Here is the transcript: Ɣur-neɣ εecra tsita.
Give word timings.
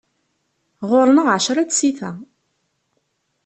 Ɣur-neɣ 0.89 1.27
εecra 1.31 1.63
tsita. 1.69 2.11